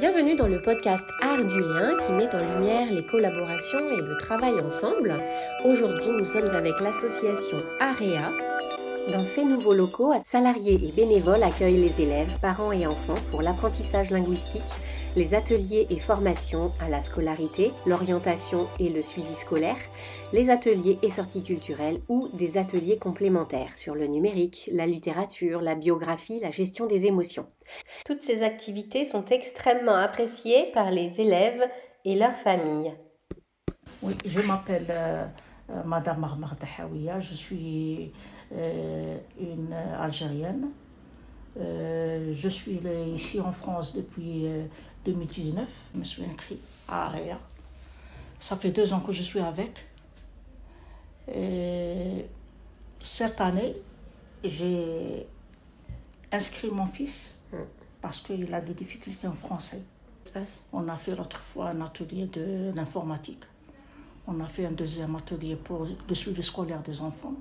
[0.00, 4.16] Bienvenue dans le podcast Art du lien qui met en lumière les collaborations et le
[4.16, 5.12] travail ensemble.
[5.66, 8.32] Aujourd'hui, nous sommes avec l'association AREA.
[9.12, 14.08] Dans ces nouveaux locaux, salariés et bénévoles accueillent les élèves, parents et enfants pour l'apprentissage
[14.08, 14.62] linguistique,
[15.16, 19.76] les ateliers et formations à la scolarité, l'orientation et le suivi scolaire,
[20.32, 25.74] les ateliers et sorties culturelles ou des ateliers complémentaires sur le numérique, la littérature, la
[25.74, 27.46] biographie, la gestion des émotions.
[28.10, 31.62] Toutes ces activités sont extrêmement appréciées par les élèves
[32.04, 32.92] et leurs familles.
[34.02, 35.24] Oui, je m'appelle euh,
[35.70, 36.56] euh, Madame Marmar
[37.20, 38.12] je suis
[38.52, 40.70] euh, une Algérienne.
[41.56, 42.80] je suis
[43.14, 44.48] ici en France depuis
[45.04, 45.68] 2019.
[45.94, 47.38] Je me suis inscrite à AREA.
[48.40, 49.86] Ça fait deux ans que je suis avec.
[51.32, 52.26] Et
[53.00, 53.76] cette année,
[54.42, 55.28] j'ai
[56.32, 57.40] inscrit mon fils
[58.00, 59.82] parce qu'il a des difficultés en français.
[60.72, 63.44] On a fait l'autre fois un atelier de l'informatique.
[64.26, 67.34] On a fait un deuxième atelier pour le suivi scolaire des enfants.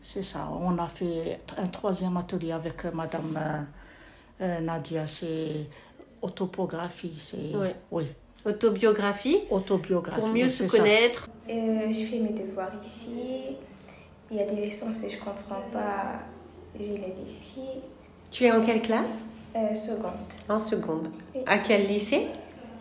[0.00, 0.48] C'est ça.
[0.50, 3.62] On a fait un troisième atelier avec Madame euh,
[4.40, 5.06] euh, Nadia.
[5.06, 5.66] C'est
[6.22, 7.14] autopographie.
[7.18, 7.52] C'est
[7.90, 8.06] oui.
[8.44, 9.40] Autobiographie.
[9.50, 10.20] Autobiographie.
[10.20, 11.28] Pour mieux se connaître.
[11.48, 13.56] Euh, je fais mes devoirs ici.
[14.30, 16.20] Il y a des leçons si je comprends pas,
[16.78, 17.60] je l'aide ici.
[18.30, 19.26] Tu es en quelle classe?
[19.54, 20.12] Euh, Seconde.
[20.48, 21.08] En seconde.
[21.46, 22.26] À quel lycée?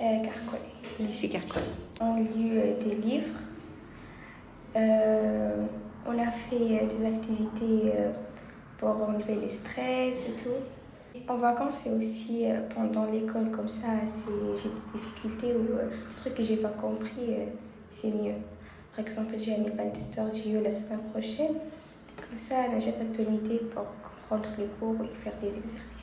[0.00, 0.60] Euh, Carcol.
[1.00, 1.62] Lycée Carcol.
[2.00, 3.38] On lit euh, des livres.
[4.76, 5.64] Euh,
[6.06, 7.92] on a fait des activités
[8.78, 11.24] pour enlever le stress et tout.
[11.28, 16.42] En vacances, c'est aussi pendant l'école comme ça, j'ai des difficultés ou des trucs que
[16.42, 17.34] j'ai pas compris,
[17.90, 18.34] c'est mieux.
[18.98, 21.54] Par exemple, j'ai un éval d'histoire du la semaine prochaine.
[22.16, 25.97] Comme ça, la peut m'aider pour comprendre les cours et faire des exercices.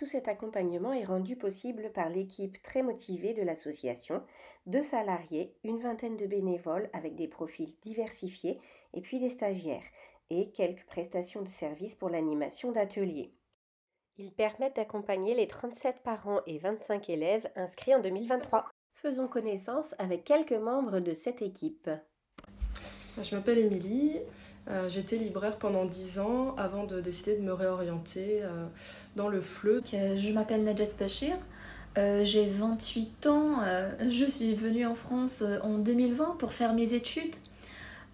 [0.00, 4.22] Tout cet accompagnement est rendu possible par l'équipe très motivée de l'association,
[4.64, 8.58] deux salariés, une vingtaine de bénévoles avec des profils diversifiés
[8.94, 9.84] et puis des stagiaires,
[10.30, 13.34] et quelques prestations de services pour l'animation d'ateliers.
[14.16, 18.70] Ils permettent d'accompagner les 37 parents et 25 élèves inscrits en 2023.
[18.94, 21.90] Faisons connaissance avec quelques membres de cette équipe.
[23.18, 24.12] Je m'appelle Émilie,
[24.68, 28.66] euh, j'étais libraire pendant 10 ans avant de décider de me réorienter euh,
[29.16, 29.82] dans le FLE.
[29.92, 31.36] Je m'appelle Najat Bachir,
[31.98, 33.56] euh, j'ai 28 ans,
[34.08, 37.34] je suis venue en France en 2020 pour faire mes études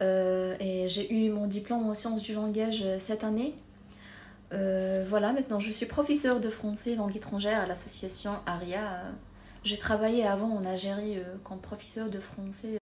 [0.00, 3.54] et j'ai eu mon diplôme en sciences du langage cette année.
[4.50, 9.02] voilà, maintenant je suis professeure de français langue étrangère à l'association ARIA.
[9.62, 12.78] J'ai travaillé avant en Algérie comme professeur de français.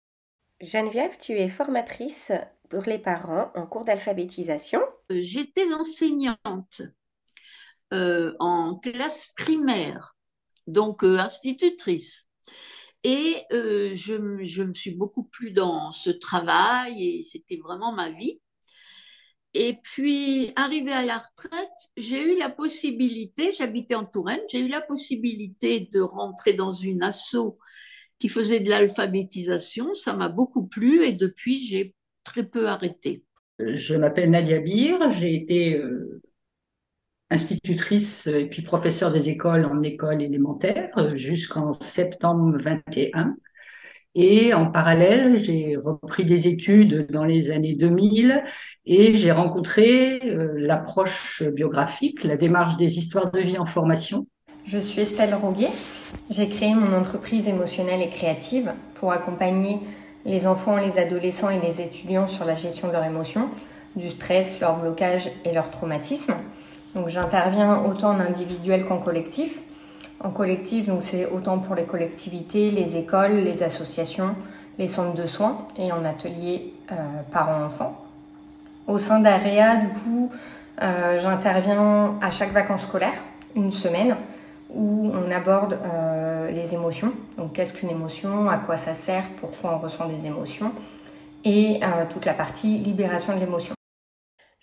[0.63, 2.31] Geneviève, tu es formatrice
[2.69, 4.81] pour les parents en cours d'alphabétisation.
[5.11, 6.81] Euh, j'étais enseignante
[7.93, 10.15] euh, en classe primaire,
[10.67, 12.27] donc euh, institutrice.
[13.03, 18.39] Et je, je, me suis beaucoup plu dans ce travail et c'était vraiment ma vie.
[19.53, 24.69] Et puis, arrivée à la retraite, j'ai eu la possibilité, j'habitais en Touraine, j'ai eu
[24.69, 27.57] la possibilité de rentrer dans une asso
[28.23, 29.93] qui faisait de l'alphabétisation.
[29.93, 33.25] Ça m'a beaucoup plu et depuis, j'ai très peu arrêté.
[33.59, 36.21] Je m'appelle Nadia Bir, j'ai été euh,
[37.29, 43.35] institutrice et puis professeure des écoles en école élémentaire euh, jusqu'en septembre 21.
[44.15, 48.41] Et en parallèle, j'ai repris des études dans les années 2000
[48.85, 54.27] et j'ai rencontré euh, l'approche biographique, la démarche des histoires de vie en formation
[54.65, 55.69] je suis Estelle Roguet.
[56.29, 59.79] J'ai créé mon entreprise émotionnelle et créative pour accompagner
[60.25, 63.49] les enfants, les adolescents et les étudiants sur la gestion de leurs émotions,
[63.95, 66.33] du stress, leur blocage et leur traumatisme.
[66.95, 69.59] Donc j'interviens autant en individuel qu'en collectif.
[70.23, 74.35] En collectif, donc c'est autant pour les collectivités, les écoles, les associations,
[74.79, 76.95] les centres de soins et en atelier euh,
[77.31, 77.99] parents-enfants.
[78.87, 80.31] Au sein d'AREA, du coup,
[80.81, 83.21] euh, j'interviens à chaque vacances scolaires,
[83.55, 84.15] une semaine,
[84.73, 87.13] où on aborde euh, les émotions.
[87.37, 90.71] Donc qu'est-ce qu'une émotion, à quoi ça sert, pourquoi on ressent des émotions,
[91.43, 93.73] et euh, toute la partie libération de l'émotion.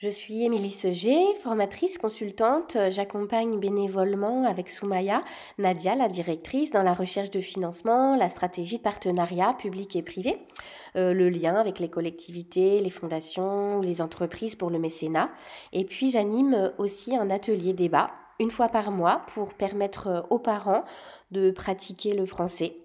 [0.03, 2.79] Je suis Émilie Seger, formatrice consultante.
[2.89, 5.23] J'accompagne bénévolement avec Soumaya
[5.59, 10.39] Nadia, la directrice, dans la recherche de financement, la stratégie de partenariat public et privé,
[10.97, 15.29] euh, le lien avec les collectivités, les fondations, les entreprises pour le mécénat.
[15.75, 18.11] Et puis j'anime aussi un atelier débat
[18.41, 20.85] une fois par mois pour permettre euh, aux parents
[21.31, 22.77] de pratiquer le français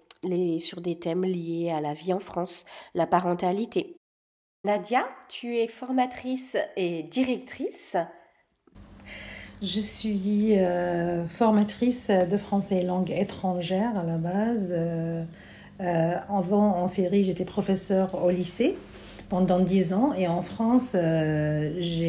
[0.58, 2.64] sur des thèmes liés à la vie en France,
[2.94, 3.96] la parentalité.
[4.64, 7.96] Nadia, tu es formatrice et directrice.
[9.62, 14.74] Je suis euh, formatrice de français et langue étrangère à la base.
[14.76, 15.24] Euh,
[15.80, 18.76] euh, avant, en série, j'étais professeure au lycée
[19.28, 20.94] pendant 10 ans et en France,
[21.78, 22.05] j'ai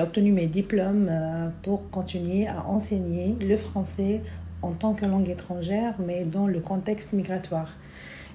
[0.00, 1.10] obtenu mes diplômes
[1.62, 4.20] pour continuer à enseigner le français
[4.62, 7.70] en tant que langue étrangère, mais dans le contexte migratoire.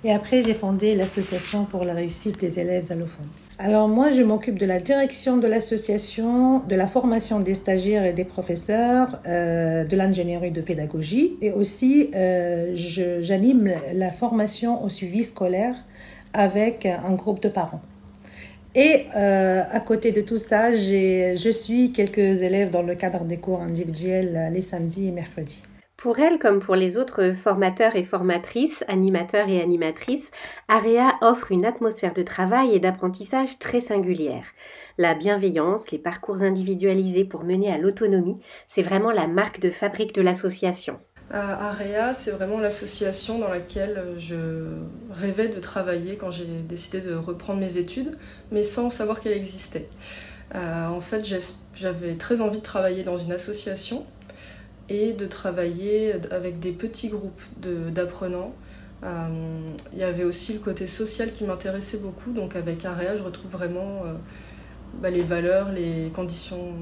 [0.04, 3.28] Et après, j'ai fondé l'association pour la réussite des élèves allophones.
[3.60, 8.14] Alors moi, je m'occupe de la direction de l'association, de la formation des stagiaires et
[8.14, 15.24] des professeurs, euh, de l'ingénierie de pédagogie et aussi euh, j'anime la formation au suivi
[15.24, 15.76] scolaire
[16.34, 17.82] avec un groupe de parents.
[18.74, 23.38] Et euh, à côté de tout ça, je suis quelques élèves dans le cadre des
[23.38, 25.64] cours individuels les samedis et mercredis.
[26.02, 30.32] Pour elle, comme pour les autres formateurs et formatrices, animateurs et animatrices,
[30.68, 34.46] AREA offre une atmosphère de travail et d'apprentissage très singulière.
[34.98, 40.16] La bienveillance, les parcours individualisés pour mener à l'autonomie, c'est vraiment la marque de fabrique
[40.16, 41.00] de l'association.
[41.34, 44.66] AREA, c'est vraiment l'association dans laquelle je
[45.12, 48.18] rêvais de travailler quand j'ai décidé de reprendre mes études,
[48.52, 49.88] mais sans savoir qu'elle existait.
[50.56, 51.26] Euh, en fait,
[51.74, 54.06] j'avais très envie de travailler dans une association
[54.90, 58.54] et de travailler avec des petits groupes d'apprenants.
[59.04, 59.28] Euh,
[59.94, 63.52] il y avait aussi le côté social qui m'intéressait beaucoup, donc avec AREA, je retrouve
[63.52, 64.14] vraiment euh,
[65.02, 66.74] bah, les valeurs, les conditions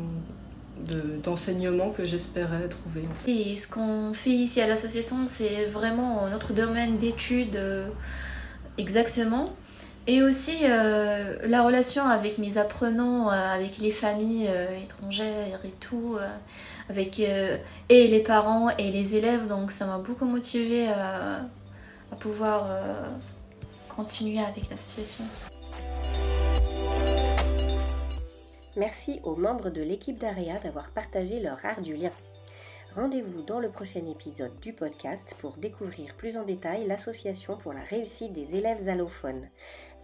[1.23, 3.03] d'enseignement que j'espérais trouver.
[3.27, 7.87] Et ce qu'on fait ici à l'association, c'est vraiment notre domaine d'études euh,
[8.77, 9.45] exactement.
[10.07, 14.49] Et aussi la relation avec mes apprenants, avec les familles
[14.83, 16.17] étrangères et tout
[16.89, 19.47] avec euh, et les parents et les élèves.
[19.47, 21.45] Donc ça m'a beaucoup motivée à,
[22.19, 23.03] pouvoir euh,
[23.95, 25.23] continuer avec l'association.
[28.77, 32.11] Merci aux membres de l'équipe d'AREA d'avoir partagé leur art du lien.
[32.95, 37.81] Rendez-vous dans le prochain épisode du podcast pour découvrir plus en détail l'association pour la
[37.81, 39.49] réussite des élèves allophones,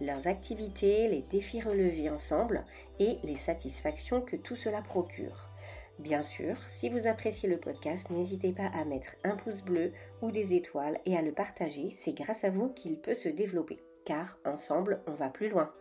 [0.00, 2.64] leurs activités, les défis relevés ensemble
[2.98, 5.46] et les satisfactions que tout cela procure.
[6.00, 9.92] Bien sûr, si vous appréciez le podcast, n'hésitez pas à mettre un pouce bleu
[10.22, 13.78] ou des étoiles et à le partager, c'est grâce à vous qu'il peut se développer,
[14.04, 15.72] car ensemble, on va plus loin.